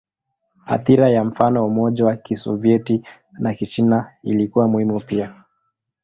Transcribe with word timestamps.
Athira 0.67 1.09
ya 1.09 1.23
mfano 1.23 1.61
wa 1.61 1.67
Umoja 1.67 2.05
wa 2.05 2.15
Kisovyeti 2.15 3.01
na 3.39 3.55
China 3.55 4.11
ilikuwa 4.23 4.67
muhimu 4.67 4.99
pia. 4.99 5.35